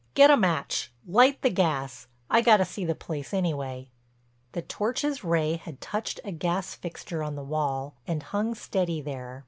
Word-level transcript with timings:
Get 0.15 0.31
a 0.31 0.35
match, 0.35 0.91
light 1.05 1.43
the 1.43 1.51
gas—I 1.51 2.41
got 2.41 2.57
to 2.57 2.65
see 2.65 2.83
the 2.85 2.95
place 2.95 3.35
anyway." 3.35 3.91
The 4.53 4.63
torch's 4.63 5.23
ray 5.23 5.57
had 5.57 5.79
touched 5.79 6.19
a 6.23 6.31
gas 6.31 6.73
fixture 6.73 7.21
on 7.21 7.35
the 7.35 7.43
wall 7.43 7.93
and 8.07 8.23
hung 8.23 8.55
steady 8.55 8.99
there. 8.99 9.39